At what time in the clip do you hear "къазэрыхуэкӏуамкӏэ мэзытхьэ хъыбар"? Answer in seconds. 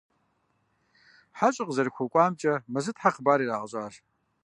1.67-3.39